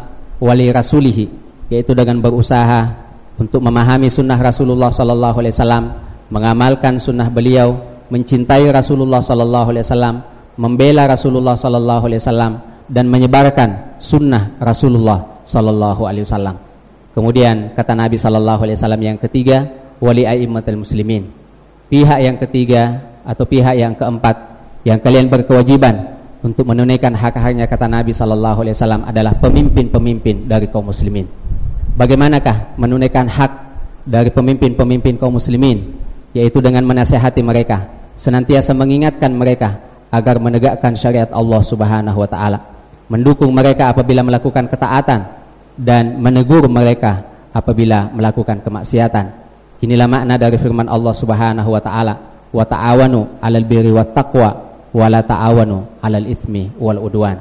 wali 0.43 0.67
rasulihi 0.71 1.46
yaitu 1.67 1.93
dengan 1.93 2.23
berusaha 2.23 3.07
untuk 3.37 3.61
memahami 3.61 4.09
sunnah 4.09 4.39
Rasulullah 4.41 4.89
Sallallahu 4.89 5.37
Alaihi 5.45 5.55
Wasallam, 5.55 5.85
mengamalkan 6.33 6.97
sunnah 6.97 7.29
beliau, 7.29 7.77
mencintai 8.09 8.65
Rasulullah 8.73 9.21
Sallallahu 9.21 9.69
Alaihi 9.77 9.85
Wasallam, 9.85 10.15
membela 10.57 11.05
Rasulullah 11.05 11.55
Sallallahu 11.59 12.05
Alaihi 12.09 12.21
Wasallam 12.25 12.53
dan 12.89 13.05
menyebarkan 13.13 13.99
sunnah 14.01 14.57
Rasulullah 14.57 15.45
Sallallahu 15.45 16.03
Alaihi 16.09 16.25
Wasallam. 16.25 16.57
Kemudian 17.13 17.77
kata 17.77 17.93
Nabi 17.93 18.17
Sallallahu 18.17 18.61
Alaihi 18.65 18.77
Wasallam 18.81 19.03
yang 19.05 19.19
ketiga, 19.21 19.69
wali 20.01 20.25
aimatul 20.25 20.81
muslimin. 20.81 21.29
Pihak 21.93 22.19
yang 22.19 22.37
ketiga 22.41 23.05
atau 23.23 23.45
pihak 23.47 23.77
yang 23.79 23.93
keempat 23.95 24.37
yang 24.83 24.99
kalian 24.99 25.29
berkewajiban 25.29 26.15
untuk 26.41 26.67
menunaikan 26.67 27.13
hak-haknya 27.13 27.69
kata 27.69 27.85
Nabi 27.85 28.17
Sallallahu 28.17 28.65
Alaihi 28.65 28.75
Wasallam 28.81 29.03
adalah 29.05 29.37
pemimpin-pemimpin 29.37 30.49
dari 30.49 30.67
kaum 30.73 30.89
muslimin 30.89 31.46
bagaimanakah 31.97 32.77
menunaikan 32.77 33.27
hak 33.27 33.53
dari 34.07 34.31
pemimpin-pemimpin 34.31 35.17
kaum 35.17 35.41
muslimin 35.41 35.97
yaitu 36.37 36.61
dengan 36.61 36.85
menasehati 36.85 37.41
mereka 37.41 37.89
senantiasa 38.15 38.77
mengingatkan 38.77 39.33
mereka 39.33 39.81
agar 40.13 40.39
menegakkan 40.39 40.95
syariat 40.95 41.33
Allah 41.33 41.61
Subhanahu 41.65 42.19
wa 42.21 42.29
taala 42.29 42.59
mendukung 43.09 43.51
mereka 43.51 43.91
apabila 43.91 44.21
melakukan 44.23 44.69
ketaatan 44.69 45.21
dan 45.75 46.21
menegur 46.21 46.69
mereka 46.69 47.25
apabila 47.51 48.13
melakukan 48.13 48.61
kemaksiatan 48.61 49.27
inilah 49.81 50.07
makna 50.07 50.37
dari 50.37 50.61
firman 50.61 50.87
Allah 50.87 51.15
Subhanahu 51.17 51.73
wa 51.73 51.81
taala 51.81 52.15
wa 52.53 52.65
ta'awanu 52.65 53.41
'alal 53.43 53.67
birri 53.67 53.91
wat 53.91 54.13
taqwa 54.15 54.51
wa 54.93 55.07
la 55.11 55.21
ta'awanu 55.25 56.01
'alal 56.01 56.27
itsmi 56.29 56.77
wal 56.79 57.01
udwan 57.01 57.37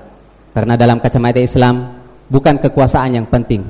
Karena 0.55 0.79
dalam 0.79 1.03
kacamata 1.03 1.43
Islam 1.43 1.99
bukan 2.31 2.55
kekuasaan 2.63 3.19
yang 3.19 3.27
penting. 3.27 3.67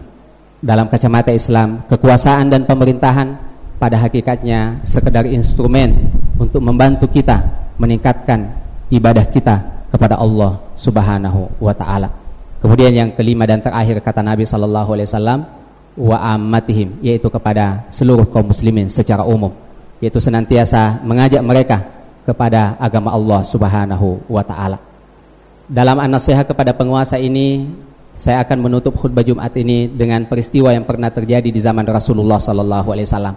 Dalam 0.65 0.89
kacamata 0.89 1.29
Islam, 1.29 1.85
kekuasaan 1.85 2.49
dan 2.49 2.65
pemerintahan 2.65 3.37
pada 3.77 4.01
hakikatnya 4.01 4.81
sekedar 4.81 5.29
instrumen 5.29 6.09
untuk 6.41 6.57
membantu 6.57 7.05
kita 7.05 7.37
meningkatkan 7.77 8.49
ibadah 8.89 9.29
kita 9.29 9.61
kepada 9.93 10.17
Allah 10.17 10.57
Subhanahu 10.73 11.53
wa 11.61 11.69
taala. 11.69 12.09
Kemudian 12.65 12.97
yang 12.97 13.09
kelima 13.13 13.45
dan 13.45 13.61
terakhir 13.61 14.01
kata 14.01 14.25
Nabi 14.25 14.41
sallallahu 14.41 14.89
alaihi 14.97 15.05
wasallam 15.05 15.39
wa 16.01 16.17
ammatihim 16.33 16.97
yaitu 17.05 17.29
kepada 17.29 17.85
seluruh 17.93 18.25
kaum 18.25 18.49
muslimin 18.49 18.89
secara 18.89 19.21
umum 19.21 19.53
yaitu 20.01 20.17
senantiasa 20.17 20.97
mengajak 21.05 21.45
mereka 21.45 21.85
kepada 22.25 22.73
agama 22.81 23.13
Allah 23.13 23.45
Subhanahu 23.45 24.17
wa 24.25 24.41
taala. 24.41 24.81
Dalam 25.69 26.01
an-nasihat 26.01 26.49
kepada 26.49 26.73
penguasa 26.73 27.21
ini 27.21 27.69
saya 28.15 28.47
akan 28.47 28.71
menutup 28.71 28.95
khutbah 28.95 29.27
Jumat 29.27 29.51
ini 29.59 29.91
dengan 29.91 30.23
peristiwa 30.23 30.71
yang 30.71 30.87
pernah 30.87 31.11
terjadi 31.11 31.51
di 31.51 31.59
zaman 31.59 31.83
Rasulullah 31.83 32.39
sallallahu 32.39 32.95
alaihi 32.95 33.07
wasallam. 33.11 33.35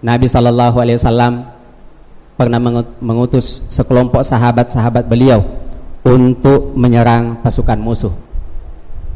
Nabi 0.00 0.26
sallallahu 0.30 0.76
alaihi 0.78 0.96
wasallam 1.02 1.32
pernah 2.38 2.62
mengutus 3.02 3.60
sekelompok 3.66 4.22
sahabat-sahabat 4.22 5.10
beliau 5.10 5.42
untuk 6.06 6.72
menyerang 6.78 7.42
pasukan 7.42 7.76
musuh. 7.76 8.14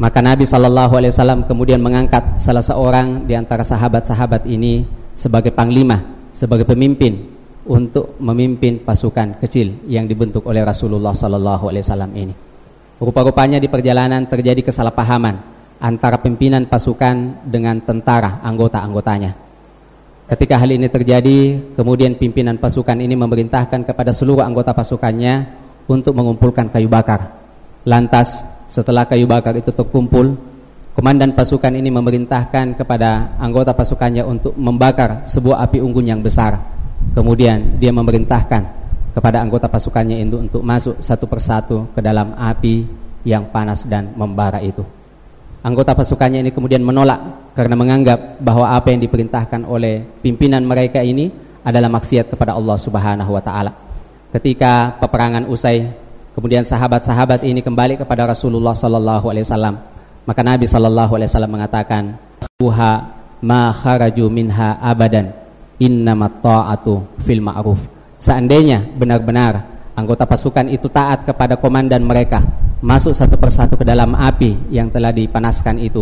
Maka 0.03 0.19
Nabi 0.19 0.45
sallallahu 0.45 0.99
alaihi 0.99 1.15
wasallam 1.15 1.47
kemudian 1.47 1.79
mengangkat 1.79 2.43
salah 2.43 2.61
seorang 2.61 3.23
di 3.25 3.39
antara 3.39 3.63
sahabat-sahabat 3.63 4.51
ini 4.51 4.83
sebagai 5.15 5.55
panglima, 5.55 6.03
sebagai 6.35 6.67
pemimpin 6.67 7.31
untuk 7.65 8.19
memimpin 8.19 8.83
pasukan 8.83 9.39
kecil 9.39 9.87
yang 9.87 10.05
dibentuk 10.11 10.43
oleh 10.45 10.67
Rasulullah 10.67 11.15
sallallahu 11.15 11.71
alaihi 11.71 11.87
wasallam 11.87 12.13
ini. 12.19 12.35
Rupa-rupanya 12.95 13.59
di 13.59 13.67
perjalanan 13.67 14.23
terjadi 14.31 14.63
kesalahpahaman 14.63 15.35
antara 15.83 16.23
pimpinan 16.23 16.71
pasukan 16.71 17.43
dengan 17.43 17.83
tentara 17.83 18.39
anggota-anggotanya. 18.41 19.35
Ketika 20.25 20.57
hal 20.57 20.71
ini 20.73 20.89
terjadi, 20.89 21.39
kemudian 21.75 22.17
pimpinan 22.17 22.57
pasukan 22.57 22.97
ini 22.97 23.13
memerintahkan 23.13 23.85
kepada 23.85 24.09
seluruh 24.15 24.47
anggota 24.47 24.73
pasukannya 24.73 25.45
untuk 25.91 26.17
mengumpulkan 26.17 26.73
kayu 26.73 26.89
bakar. 26.89 27.35
Lantas, 27.85 28.47
setelah 28.71 29.05
kayu 29.05 29.29
bakar 29.29 29.53
itu 29.59 29.69
terkumpul, 29.69 30.33
komandan 30.97 31.37
pasukan 31.37 31.77
ini 31.77 31.93
memerintahkan 31.93 32.79
kepada 32.79 33.37
anggota 33.37 33.77
pasukannya 33.77 34.25
untuk 34.25 34.57
membakar 34.57 35.29
sebuah 35.29 35.61
api 35.69 35.85
unggun 35.85 36.09
yang 36.09 36.23
besar. 36.25 36.57
Kemudian 37.13 37.77
dia 37.77 37.93
memerintahkan 37.93 38.84
kepada 39.15 39.39
anggota 39.39 39.71
pasukannya 39.71 40.19
itu 40.27 40.43
untuk 40.43 40.67
masuk 40.67 40.99
satu 40.99 41.31
persatu 41.31 41.87
ke 41.95 42.03
dalam 42.03 42.35
api 42.35 42.83
yang 43.23 43.47
panas 43.49 43.87
dan 43.87 44.11
membara 44.19 44.59
itu. 44.59 44.83
Anggota 45.65 45.97
pasukannya 45.97 46.45
ini 46.45 46.51
kemudian 46.53 46.85
menolak 46.85 47.55
karena 47.57 47.73
menganggap 47.73 48.37
bahwa 48.43 48.75
apa 48.75 48.93
yang 48.93 49.01
diperintahkan 49.01 49.65
oleh 49.65 50.05
pimpinan 50.21 50.61
mereka 50.61 51.01
ini 51.01 51.33
adalah 51.65 51.89
maksiat 51.89 52.29
kepada 52.29 52.53
Allah 52.53 52.77
Subhanahu 52.77 53.33
wa 53.33 53.41
taala. 53.41 53.73
Ketika 54.29 54.99
peperangan 55.01 55.49
usai, 55.49 55.89
kemudian 56.37 56.67
sahabat-sahabat 56.67 57.47
ini 57.49 57.65
kembali 57.65 57.97
kepada 57.97 58.29
Rasulullah 58.29 58.77
sallallahu 58.77 59.31
alaihi 59.31 59.47
wasallam. 59.47 59.81
Maka 60.29 60.41
Nabi 60.45 60.67
sallallahu 60.69 61.17
alaihi 61.17 61.31
wasallam 61.33 61.53
mengatakan, 61.55 62.03
"Uha 62.61 62.93
ma 63.41 63.73
kharaju 63.73 64.27
minha 64.29 64.77
abadan. 64.83 65.33
Innamat 65.81 66.45
ta'atu 66.45 67.25
fil 67.25 67.41
ma'ruf." 67.41 67.94
Seandainya 68.25 68.81
benar-benar 68.97 69.61
anggota 69.93 70.25
pasukan 70.25 70.65
itu 70.73 70.89
taat 70.89 71.29
kepada 71.29 71.61
komandan 71.61 72.01
mereka, 72.01 72.41
masuk 72.81 73.13
satu 73.13 73.37
persatu 73.37 73.77
ke 73.77 73.85
dalam 73.85 74.17
api 74.17 74.73
yang 74.73 74.89
telah 74.89 75.13
dipanaskan 75.13 75.77
itu, 75.77 76.01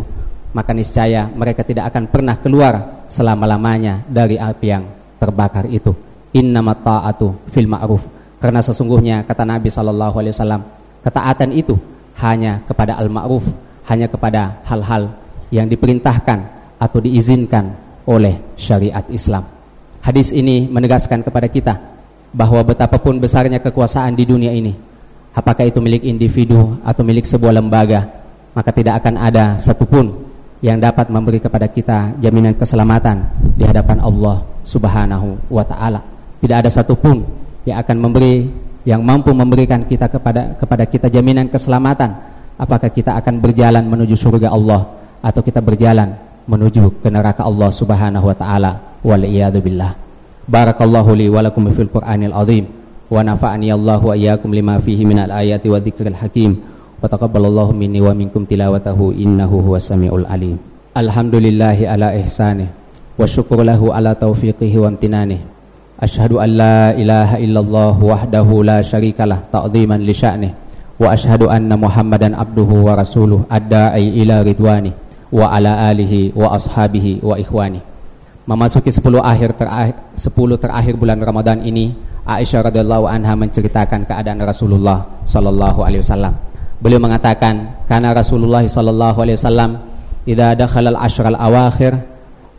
maka 0.55 0.71
niscaya 0.71 1.27
mereka 1.35 1.67
tidak 1.67 1.91
akan 1.91 2.07
pernah 2.07 2.39
keluar 2.39 3.03
selama-lamanya 3.11 4.07
dari 4.07 4.39
api 4.39 4.67
yang 4.71 4.87
terbakar 5.19 5.67
itu. 5.67 5.91
Innamat 6.31 6.87
ta'atu 6.87 7.51
fil 7.51 7.67
ma'ruf. 7.67 8.07
Karena 8.39 8.63
sesungguhnya 8.63 9.27
kata 9.27 9.43
Nabi 9.43 9.67
wasallam, 9.67 10.63
ketaatan 11.03 11.51
itu 11.51 11.75
hanya 12.23 12.63
kepada 12.71 13.03
al-ma'ruf, 13.03 13.43
hanya 13.91 14.07
kepada 14.07 14.63
hal-hal 14.71 15.11
yang 15.51 15.67
diperintahkan 15.67 16.39
atau 16.79 16.99
diizinkan 17.03 17.75
oleh 18.07 18.55
syariat 18.55 19.03
Islam. 19.11 19.43
Hadis 20.07 20.31
ini 20.31 20.71
menegaskan 20.71 21.27
kepada 21.27 21.51
kita 21.51 21.93
bahwa 22.33 22.65
betapapun 22.65 23.21
besarnya 23.21 23.61
kekuasaan 23.61 24.17
di 24.17 24.25
dunia 24.25 24.51
ini, 24.51 24.73
apakah 25.37 25.69
itu 25.69 25.79
milik 25.79 26.03
individu 26.09 26.81
atau 26.81 27.05
milik 27.05 27.29
sebuah 27.29 27.61
lembaga, 27.61 28.09
maka 28.57 28.73
tidak 28.73 29.05
akan 29.05 29.15
ada 29.21 29.57
satupun 29.61 30.33
yang 30.65 30.81
dapat 30.81 31.13
memberi 31.13 31.39
kepada 31.43 31.69
kita 31.69 32.17
jaminan 32.23 32.57
keselamatan 32.57 33.29
di 33.57 33.65
hadapan 33.69 33.99
Allah 34.01 34.41
Subhanahu 34.65 35.53
wa 35.53 35.65
taala. 35.67 36.01
Tidak 36.41 36.57
ada 36.57 36.71
satupun 36.73 37.23
yang 37.69 37.79
akan 37.83 37.97
memberi 37.99 38.47
yang 38.83 39.03
mampu 39.03 39.31
memberikan 39.31 39.87
kita 39.87 40.11
kepada 40.11 40.59
kepada 40.59 40.85
kita 40.91 41.07
jaminan 41.07 41.47
keselamatan 41.47 42.19
apakah 42.59 42.91
kita 42.91 43.15
akan 43.15 43.39
berjalan 43.39 43.87
menuju 43.87 44.19
surga 44.19 44.51
Allah 44.51 44.87
atau 45.23 45.39
kita 45.39 45.63
berjalan 45.63 46.19
menuju 46.47 47.03
ke 47.03 47.09
neraka 47.11 47.47
Allah 47.47 47.71
Subhanahu 47.71 48.27
wa 48.27 48.35
taala 48.35 48.73
wal 49.07 49.23
billah. 49.63 50.02
Barakallahu 50.43 51.15
li 51.15 51.31
wa 51.31 51.39
lakum 51.39 51.71
fil 51.71 51.87
Qur'anil 51.87 52.35
azim 52.35 52.67
wa 53.07 53.23
nafa'ani 53.23 53.71
Allah 53.71 54.03
wa 54.03 54.11
iyyakum 54.17 54.51
lima 54.51 54.83
fihi 54.83 55.07
minal 55.07 55.31
ayati 55.31 55.71
wa 55.71 55.79
dzikril 55.79 56.19
hakim 56.19 56.59
wa 56.99 57.07
taqabbalallahu 57.07 57.71
minni 57.71 58.03
wa 58.03 58.11
minkum 58.11 58.43
tilawatahu 58.43 59.15
innahu 59.15 59.63
huwas 59.63 59.87
samiul 59.87 60.27
alim. 60.27 60.59
Alhamdulillahi 60.99 61.87
ala 61.87 62.11
ihsanih 62.19 62.67
wa 63.15 63.23
syukur 63.23 63.63
lahu 63.63 63.95
ala 63.95 64.19
taufiqihi 64.19 64.83
wa 64.83 64.91
amtinanih. 64.91 65.39
Ashhadu 66.03 66.43
an 66.43 66.51
la 66.59 66.91
ilaha 66.99 67.39
illallah 67.39 67.95
wahdahu 67.95 68.67
la 68.67 68.83
syarikalah 68.83 69.47
ta'ziman 69.47 70.03
li 70.03 70.11
sya'nih 70.11 70.53
wa 70.99 71.15
ashhadu 71.15 71.47
anna 71.47 71.79
Muhammadan 71.79 72.35
abduhu 72.35 72.91
wa 72.91 72.99
rasuluh 72.99 73.47
ad-da'i 73.47 74.19
ila 74.27 74.43
ridwani 74.43 74.91
wa 75.31 75.55
ala 75.55 75.87
alihi 75.87 76.35
wa 76.35 76.59
ashabihi 76.59 77.23
wa 77.23 77.39
ikhwani 77.39 77.92
memasuki 78.43 78.91
10 78.91 79.23
akhir 79.23 79.55
terakhir 79.55 79.95
10 80.19 80.63
terakhir 80.63 80.95
bulan 80.99 81.19
Ramadan 81.23 81.63
ini 81.63 81.95
Aisyah 82.23 82.71
radhiyallahu 82.71 83.11
anha 83.11 83.35
menceritakan 83.35 84.07
keadaan 84.07 84.39
Rasulullah 84.47 85.27
sallallahu 85.27 85.83
alaihi 85.83 86.07
wasallam. 86.07 86.35
Beliau 86.79 87.03
mengatakan, 87.03 87.83
karena 87.91 88.15
Rasulullah 88.15 88.63
sallallahu 88.63 89.19
alaihi 89.27 89.39
wasallam 89.39 89.71
idza 90.23 90.55
dakhala 90.55 90.95
al-ashr 90.95 91.27
al-awakhir 91.27 91.99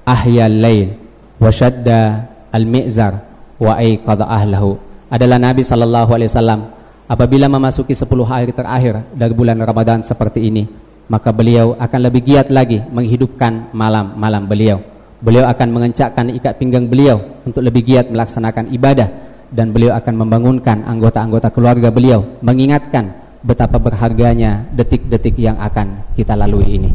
ahya 0.04 0.52
al-lail 0.52 1.00
wa 1.40 1.48
shadda 1.48 2.28
al-mi'zar 2.52 3.24
wa 3.56 3.80
ayqadha 3.80 4.28
ahlahu. 4.28 4.76
Adalah 5.08 5.40
Nabi 5.40 5.64
sallallahu 5.64 6.12
alaihi 6.12 6.32
wasallam 6.32 6.60
apabila 7.08 7.48
memasuki 7.48 7.96
10 7.96 8.08
hari 8.28 8.52
terakhir 8.52 9.00
dari 9.16 9.32
bulan 9.32 9.64
Ramadan 9.64 10.04
seperti 10.04 10.44
ini, 10.44 10.68
maka 11.08 11.32
beliau 11.32 11.80
akan 11.80 12.00
lebih 12.04 12.36
giat 12.36 12.52
lagi 12.52 12.84
menghidupkan 12.92 13.72
malam-malam 13.72 14.44
beliau 14.44 14.93
Beliau 15.24 15.48
akan 15.48 15.68
mengencakkan 15.72 16.28
ikat 16.36 16.60
pinggang 16.60 16.92
beliau 16.92 17.16
untuk 17.48 17.64
lebih 17.64 17.88
giat 17.88 18.12
melaksanakan 18.12 18.68
ibadah 18.76 19.08
dan 19.48 19.72
beliau 19.72 19.96
akan 19.96 20.20
membangunkan 20.20 20.84
anggota-anggota 20.84 21.48
keluarga 21.56 21.88
beliau 21.88 22.44
mengingatkan 22.44 23.24
betapa 23.40 23.80
berharganya 23.80 24.68
detik-detik 24.76 25.40
yang 25.40 25.56
akan 25.64 26.12
kita 26.20 26.36
lalui 26.36 26.76
ini. 26.76 26.92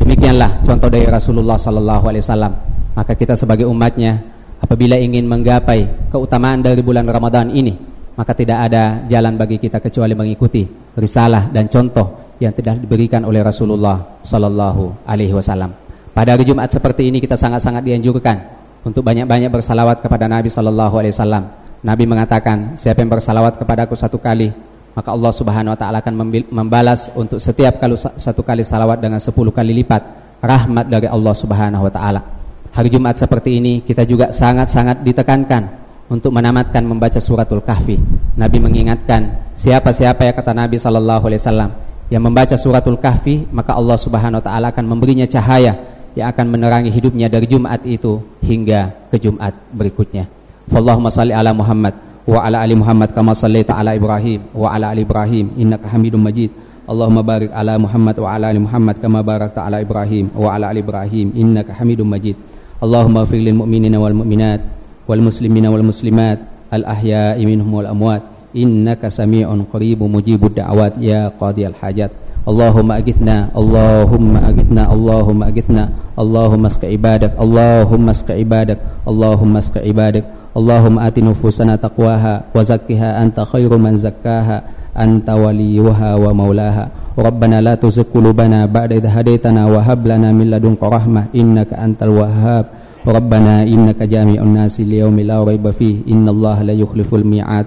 Demikianlah 0.00 0.64
contoh 0.64 0.88
dari 0.88 1.04
Rasulullah 1.04 1.60
sallallahu 1.60 2.04
alaihi 2.08 2.24
wasallam. 2.24 2.52
Maka 2.96 3.12
kita 3.12 3.36
sebagai 3.36 3.68
umatnya 3.68 4.16
apabila 4.60 4.96
ingin 4.96 5.28
menggapai 5.28 6.08
keutamaan 6.08 6.64
dari 6.64 6.80
bulan 6.80 7.04
Ramadan 7.04 7.52
ini, 7.52 7.76
maka 8.16 8.32
tidak 8.32 8.72
ada 8.72 9.04
jalan 9.04 9.36
bagi 9.36 9.60
kita 9.60 9.84
kecuali 9.84 10.16
mengikuti 10.16 10.64
risalah 10.96 11.52
dan 11.52 11.68
contoh 11.68 12.36
yang 12.40 12.56
telah 12.56 12.80
diberikan 12.80 13.20
oleh 13.28 13.44
Rasulullah 13.44 14.00
sallallahu 14.24 15.04
alaihi 15.04 15.36
wasallam. 15.36 15.89
Pada 16.20 16.36
hari 16.36 16.44
Jumat 16.44 16.68
seperti 16.68 17.08
ini 17.08 17.16
kita 17.16 17.32
sangat-sangat 17.32 17.80
dianjurkan 17.80 18.44
untuk 18.84 19.00
banyak-banyak 19.00 19.48
bersalawat 19.48 20.04
kepada 20.04 20.28
Nabi 20.28 20.52
Sallallahu 20.52 21.00
Alaihi 21.00 21.16
Wasallam. 21.16 21.48
Nabi 21.80 22.04
mengatakan, 22.04 22.76
siapa 22.76 23.00
yang 23.00 23.08
bersalawat 23.08 23.56
kepadaku 23.56 23.96
satu 23.96 24.20
kali, 24.20 24.52
maka 24.92 25.16
Allah 25.16 25.32
Subhanahu 25.32 25.72
Wa 25.72 25.80
Taala 25.80 26.04
akan 26.04 26.44
membalas 26.52 27.08
untuk 27.16 27.40
setiap 27.40 27.80
kali 27.80 27.96
satu 27.96 28.44
kali 28.44 28.60
salawat 28.60 29.00
dengan 29.00 29.16
sepuluh 29.16 29.48
kali 29.48 29.72
lipat 29.80 30.04
rahmat 30.44 30.92
dari 30.92 31.08
Allah 31.08 31.32
Subhanahu 31.32 31.88
Wa 31.88 31.92
Taala. 31.96 32.20
Hari 32.68 32.88
Jumat 32.92 33.16
seperti 33.16 33.56
ini 33.56 33.80
kita 33.80 34.04
juga 34.04 34.28
sangat-sangat 34.28 35.00
ditekankan 35.00 35.72
untuk 36.12 36.36
menamatkan 36.36 36.84
membaca 36.84 37.16
suratul 37.16 37.64
kahfi. 37.64 37.96
Nabi 38.36 38.60
mengingatkan 38.60 39.56
siapa-siapa 39.56 40.28
ya 40.28 40.36
kata 40.36 40.52
Nabi 40.52 40.76
Sallallahu 40.76 41.32
Alaihi 41.32 41.40
Wasallam 41.40 41.70
yang 42.12 42.20
membaca 42.20 42.60
suratul 42.60 43.00
kahfi 43.00 43.48
maka 43.56 43.72
Allah 43.72 43.96
Subhanahu 43.96 44.44
Wa 44.44 44.52
Taala 44.52 44.68
akan 44.68 44.84
memberinya 44.84 45.24
cahaya 45.24 45.89
yang 46.18 46.30
akan 46.34 46.46
menerangi 46.50 46.90
hidupnya 46.90 47.30
dari 47.30 47.46
Jumat 47.46 47.82
itu 47.86 48.18
hingga 48.42 48.90
ke 49.10 49.16
Jumat 49.18 49.54
berikutnya. 49.70 50.26
Wallahumma 50.70 51.10
salli 51.10 51.34
ala 51.34 51.54
Muhammad 51.54 51.94
wa 52.26 52.40
ala 52.46 52.62
ali 52.62 52.78
Muhammad 52.78 53.10
kama 53.10 53.34
sallaita 53.34 53.74
ala 53.74 53.96
Ibrahim 53.96 54.46
wa 54.54 54.70
ala 54.70 54.94
ali 54.94 55.02
Ibrahim 55.02 55.54
innaka 55.58 55.90
Hamidum 55.90 56.22
Majid. 56.22 56.50
Allahumma 56.90 57.22
barik 57.22 57.50
ala 57.54 57.78
Muhammad 57.78 58.16
wa 58.18 58.28
ala 58.34 58.50
ali 58.50 58.58
Muhammad 58.58 58.98
kama 58.98 59.22
barakta 59.22 59.62
ala 59.62 59.78
Ibrahim 59.78 60.30
wa 60.34 60.54
ala 60.54 60.70
ali 60.70 60.82
Ibrahim 60.82 61.34
innaka 61.34 61.74
Hamidum 61.78 62.06
Majid. 62.06 62.34
Allahumma 62.82 63.26
ighfir 63.26 63.42
lil 63.42 63.56
mu'minina 63.58 63.98
wal 63.98 64.14
mu'minat 64.14 64.60
wal 65.06 65.22
muslimina 65.22 65.68
wal 65.70 65.84
muslimat 65.84 66.38
al 66.70 66.86
ahya'i 66.86 67.42
minhum 67.44 67.70
wal 67.70 67.90
amwat 67.90 68.22
innaka 68.54 69.10
sami'un 69.10 69.66
qaribun 69.66 70.10
mujibud 70.10 70.54
da'awat 70.54 70.98
ya 70.98 71.30
qadiyal 71.34 71.74
hajat. 71.78 72.10
اللهم 72.48 72.88
أغثنا 72.92 73.36
اللهم 73.56 74.32
أغثنا 74.36 74.82
اللهم 74.92 75.40
أغثنا 75.42 75.84
اللهم 76.18 76.62
اسق 76.66 76.82
عبادك 76.84 77.32
اللهم 77.40 78.08
اسق 78.08 78.28
عبادك 78.30 78.78
اللهم 79.08 79.52
اسق 79.56 79.74
عبادك 79.78 80.24
اللهم 80.56 80.96
آت 80.98 81.16
نفوسنا 81.18 81.76
تقواها 81.76 82.34
وزكها 82.56 83.22
أنت 83.22 83.40
خير 83.40 83.70
من 83.76 83.96
زكاها 83.96 84.62
أنت 84.96 85.28
وليها 85.30 86.10
ومولاها 86.16 86.84
ربنا 87.18 87.60
لا 87.60 87.74
تزغ 87.74 88.02
قلوبنا 88.14 88.66
بعد 88.66 88.92
إذ 88.92 89.06
هديتنا 89.06 89.66
وهب 89.66 90.00
لنا 90.06 90.32
من 90.32 90.50
لدنك 90.50 90.82
رحمة 90.82 91.22
إنك 91.36 91.70
أنت 91.76 92.02
الوهاب 92.02 92.64
ربنا 93.06 93.62
إنك 93.62 94.02
جامع 94.02 94.38
الناس 94.42 94.80
ليوم 94.80 95.20
لا 95.20 95.44
ريب 95.44 95.70
فيه 95.70 95.96
إن 96.12 96.28
الله 96.28 96.62
لا 96.62 96.72
يخلف 96.72 97.14
الميعاد 97.14 97.66